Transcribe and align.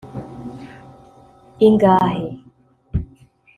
ingahe 1.67 2.25